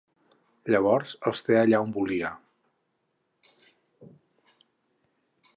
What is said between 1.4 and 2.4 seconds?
té allà on volia.